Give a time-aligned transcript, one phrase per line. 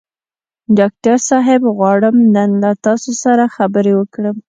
[0.77, 4.37] ډاکټر صاحب غواړم نن له تاسو سره خبرې وکړم.